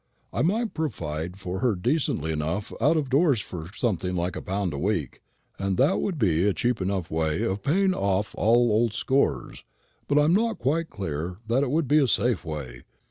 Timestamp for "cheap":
6.55-6.81